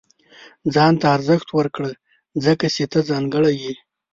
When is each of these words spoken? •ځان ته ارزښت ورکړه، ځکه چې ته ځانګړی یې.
•ځان 0.73 0.93
ته 0.99 1.05
ارزښت 1.15 1.47
ورکړه، 1.57 1.91
ځکه 2.45 2.65
چې 2.75 2.83
ته 2.91 2.99
ځانګړی 3.09 3.53
یې. 3.63 3.73